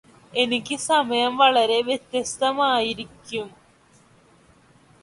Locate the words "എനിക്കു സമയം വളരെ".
0.33-1.77